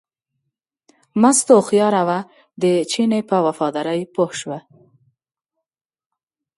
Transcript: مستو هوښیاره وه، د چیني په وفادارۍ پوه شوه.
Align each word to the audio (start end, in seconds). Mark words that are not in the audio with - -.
مستو 1.21 1.53
هوښیاره 1.59 2.01
وه، 2.07 2.19
د 2.61 2.63
چیني 2.91 3.21
په 3.29 3.37
وفادارۍ 3.47 4.01
پوه 4.13 4.31
شوه. 4.39 4.59